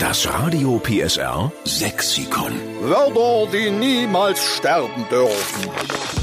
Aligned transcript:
Das 0.00 0.26
Radio 0.26 0.78
PSR 0.78 1.52
Sexikon. 1.66 2.69
Wörter, 2.82 3.46
die 3.52 3.70
niemals 3.70 4.42
sterben 4.42 5.06
dürfen. 5.10 5.70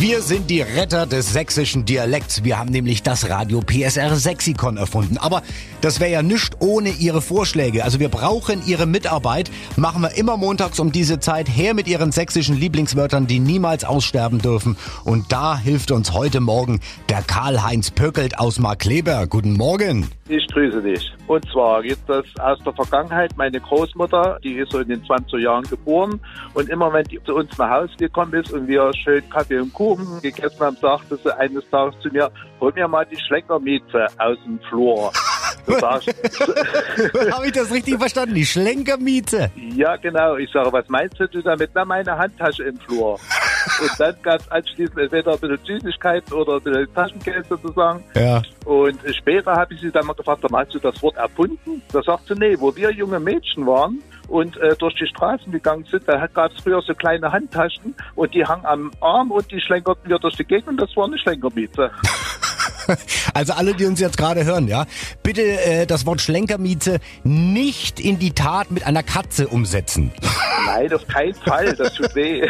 Wir 0.00 0.22
sind 0.22 0.48
die 0.48 0.62
Retter 0.62 1.04
des 1.04 1.32
sächsischen 1.32 1.84
Dialekts. 1.84 2.42
Wir 2.42 2.58
haben 2.58 2.70
nämlich 2.70 3.02
das 3.02 3.28
Radio 3.28 3.60
PSR 3.60 4.16
Sexikon 4.16 4.78
erfunden. 4.78 5.18
Aber 5.18 5.42
das 5.82 6.00
wäre 6.00 6.10
ja 6.10 6.22
nichts 6.22 6.56
ohne 6.58 6.88
Ihre 6.88 7.20
Vorschläge. 7.20 7.84
Also 7.84 8.00
wir 8.00 8.08
brauchen 8.08 8.62
Ihre 8.66 8.86
Mitarbeit. 8.86 9.50
Machen 9.76 10.00
wir 10.00 10.16
immer 10.16 10.38
montags 10.38 10.80
um 10.80 10.90
diese 10.90 11.20
Zeit 11.20 11.48
her 11.54 11.74
mit 11.74 11.86
Ihren 11.86 12.12
sächsischen 12.12 12.56
Lieblingswörtern, 12.56 13.26
die 13.26 13.40
niemals 13.40 13.84
aussterben 13.84 14.38
dürfen. 14.38 14.78
Und 15.04 15.30
da 15.30 15.58
hilft 15.58 15.90
uns 15.90 16.14
heute 16.14 16.40
Morgen 16.40 16.80
der 17.10 17.20
Karl-Heinz 17.20 17.90
Pöckelt 17.90 18.38
aus 18.38 18.58
Markleber. 18.58 19.26
Guten 19.26 19.52
Morgen. 19.52 20.08
Ich 20.28 20.46
grüße 20.46 20.80
dich. 20.80 21.12
Und 21.26 21.44
zwar 21.52 21.82
geht 21.82 21.98
das 22.06 22.24
aus 22.38 22.58
der 22.64 22.72
Vergangenheit. 22.72 23.36
Meine 23.36 23.60
Großmutter, 23.60 24.38
die 24.42 24.54
ist 24.54 24.72
so 24.72 24.78
in 24.78 24.88
den 24.88 25.02
20er 25.02 25.38
Jahren 25.38 25.64
geboren. 25.64 26.20
Und 26.54 26.68
immer 26.68 26.92
wenn 26.92 27.04
die 27.04 27.22
zu 27.24 27.34
uns 27.34 27.56
nach 27.58 27.70
Hause 27.70 27.94
gekommen 27.98 28.34
ist 28.34 28.52
und 28.52 28.66
wir 28.66 28.90
schön 28.94 29.28
Kaffee 29.30 29.58
und 29.58 29.72
Kuchen 29.72 30.20
gegessen 30.20 30.60
haben, 30.60 30.76
sagte 30.76 31.16
sie 31.16 31.36
eines 31.38 31.68
Tages 31.70 31.94
zu 32.00 32.08
mir, 32.08 32.30
hol 32.60 32.72
mir 32.72 32.88
mal 32.88 33.06
die 33.06 33.18
Schleckermieze 33.18 34.06
aus 34.18 34.38
dem 34.44 34.58
Flur. 34.68 35.12
Habe 35.70 37.46
ich 37.46 37.52
das 37.52 37.70
richtig 37.72 37.98
verstanden? 37.98 38.34
Die 38.34 38.46
Schlenkermiete? 38.46 39.50
Ja, 39.56 39.96
genau. 39.96 40.36
Ich 40.36 40.50
sage, 40.52 40.72
was 40.72 40.88
meinst 40.88 41.18
du 41.18 41.26
damit? 41.42 41.70
Na, 41.74 41.84
meine 41.84 42.16
Handtasche 42.16 42.64
im 42.64 42.78
Flur. 42.78 43.14
Und 43.80 43.90
dann 43.98 44.16
gab 44.22 44.40
es 44.40 44.50
anschließend 44.50 44.98
entweder 44.98 45.32
ein 45.32 45.38
bisschen 45.38 45.58
Süßigkeiten 45.64 46.32
oder 46.32 46.54
ein 46.54 46.62
bisschen 46.62 46.94
Taschengeld 46.94 47.46
sozusagen. 47.46 48.02
Ja. 48.14 48.42
Und 48.64 48.98
später 49.14 49.52
habe 49.52 49.74
ich 49.74 49.80
sie 49.80 49.90
dann 49.90 50.06
mal 50.06 50.14
gefragt, 50.14 50.44
hast 50.50 50.74
du 50.74 50.78
das 50.78 51.02
Wort 51.02 51.16
erfunden? 51.16 51.82
Da 51.92 52.02
sagt 52.02 52.28
sie, 52.28 52.34
nee, 52.34 52.56
wo 52.58 52.74
wir 52.74 52.90
junge 52.90 53.20
Mädchen 53.20 53.66
waren 53.66 54.02
und 54.30 54.56
äh, 54.58 54.76
durch 54.76 54.94
die 54.94 55.06
Straßen 55.06 55.50
gegangen 55.50 55.84
sind, 55.90 56.08
da 56.08 56.26
gab 56.28 56.52
es 56.52 56.62
früher 56.62 56.80
so 56.82 56.94
kleine 56.94 57.30
Handtaschen 57.32 57.94
und 58.14 58.32
die 58.32 58.44
hangen 58.44 58.64
am 58.64 58.90
Arm 59.00 59.30
und 59.30 59.50
die 59.50 59.60
schlenkerten 59.60 60.08
wir 60.08 60.18
durch 60.18 60.36
die 60.36 60.44
Gegend 60.44 60.68
und 60.68 60.80
das 60.80 60.96
war 60.96 61.06
eine 61.06 61.18
Schlenkermiete. 61.18 61.90
Also 63.34 63.52
alle, 63.52 63.74
die 63.74 63.86
uns 63.86 64.00
jetzt 64.00 64.16
gerade 64.16 64.44
hören, 64.44 64.66
ja, 64.66 64.84
bitte 65.22 65.42
äh, 65.42 65.86
das 65.86 66.06
Wort 66.06 66.20
Schlenkermiete 66.20 66.98
nicht 67.22 68.00
in 68.00 68.18
die 68.18 68.32
Tat 68.32 68.72
mit 68.72 68.84
einer 68.84 69.04
Katze 69.04 69.46
umsetzen. 69.46 70.10
Nein, 70.66 70.92
auf 70.92 71.06
keinen 71.06 71.34
Fall, 71.34 71.74
das 71.74 71.94
tut 71.94 72.14
weh. 72.14 72.48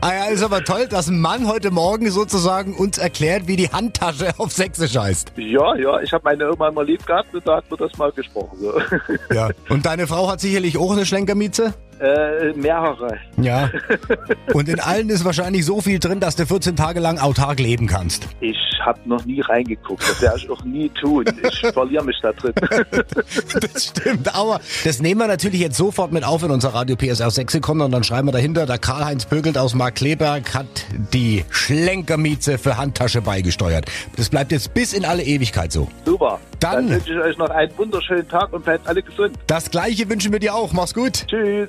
ah 0.00 0.12
ja, 0.12 0.24
ist 0.26 0.42
aber 0.42 0.64
toll, 0.64 0.86
dass 0.88 1.08
ein 1.08 1.20
Mann 1.20 1.48
heute 1.48 1.70
Morgen 1.70 2.10
sozusagen 2.10 2.74
uns 2.74 2.98
erklärt, 2.98 3.46
wie 3.46 3.56
die 3.56 3.70
Handtasche 3.70 4.32
auf 4.38 4.52
Sächsisch 4.52 4.96
heißt. 4.96 5.32
Ja, 5.36 5.74
ja, 5.76 6.00
ich 6.00 6.12
habe 6.12 6.24
meine 6.24 6.52
Oma 6.52 6.70
mal 6.70 6.86
lieb 6.86 7.04
gehabt 7.06 7.34
und 7.34 7.46
da 7.46 7.56
hat 7.56 7.70
man 7.70 7.78
das 7.78 7.96
mal 7.98 8.12
gesprochen. 8.12 8.58
So. 8.60 8.80
Ja, 9.34 9.50
und 9.68 9.86
deine 9.86 10.06
Frau 10.06 10.30
hat 10.30 10.40
sicherlich 10.40 10.78
auch 10.78 10.92
eine 10.92 11.06
Schlenkermiete? 11.06 11.74
Äh, 12.00 12.52
mehrere. 12.54 13.18
Ja. 13.36 13.70
Und 14.52 14.68
in 14.68 14.80
allen 14.80 15.08
ist 15.10 15.24
wahrscheinlich 15.24 15.64
so 15.64 15.80
viel 15.80 15.98
drin, 15.98 16.20
dass 16.20 16.36
du 16.36 16.46
14 16.46 16.76
Tage 16.76 17.00
lang 17.00 17.18
autark 17.18 17.60
leben 17.60 17.86
kannst. 17.86 18.28
Ich 18.40 18.56
habe 18.84 18.98
noch 19.04 19.24
nie 19.24 19.40
reingeguckt. 19.40 20.02
Das 20.02 20.20
werde 20.20 20.38
ich 20.38 20.50
auch 20.50 20.64
nie 20.64 20.88
tun. 20.90 21.24
Ich 21.42 21.72
verliere 21.72 22.04
mich 22.04 22.18
da 22.20 22.32
drin. 22.32 22.52
das 23.60 23.84
stimmt, 23.84 24.34
aber 24.34 24.60
das 24.84 25.00
nehmen 25.00 25.20
wir 25.20 25.26
natürlich 25.26 25.60
jetzt 25.60 25.76
sofort 25.76 26.12
mit 26.12 26.24
auf 26.24 26.42
in 26.42 26.50
unser 26.50 26.74
Radio 26.74 26.96
PSR 26.96 27.30
Sexikon 27.30 27.80
und 27.80 27.92
dann 27.92 28.04
schreiben 28.04 28.28
wir 28.28 28.32
dahinter, 28.32 28.66
der 28.66 28.78
Karl-Heinz 28.78 29.26
Pögelt 29.26 29.56
aus 29.56 29.74
Mark 29.74 29.96
Kleberg 29.96 30.54
hat 30.54 30.66
die 31.12 31.44
Schlenkermieze 31.50 32.58
für 32.58 32.76
Handtasche 32.76 33.22
beigesteuert. 33.22 33.86
Das 34.16 34.28
bleibt 34.28 34.52
jetzt 34.52 34.74
bis 34.74 34.92
in 34.92 35.04
alle 35.04 35.22
Ewigkeit 35.22 35.72
so. 35.72 35.88
Super. 36.04 36.40
Dann, 36.60 36.88
Dann 36.88 36.96
wünsche 36.96 37.12
ich 37.12 37.18
euch 37.18 37.38
noch 37.38 37.50
einen 37.50 37.76
wunderschönen 37.76 38.28
Tag 38.28 38.52
und 38.52 38.64
bleibt 38.64 38.86
alle 38.86 39.02
gesund. 39.02 39.36
Das 39.46 39.70
gleiche 39.70 40.08
wünschen 40.08 40.32
wir 40.32 40.38
dir 40.40 40.54
auch. 40.54 40.72
Mach's 40.72 40.94
gut. 40.94 41.26
Tschüss. 41.26 41.68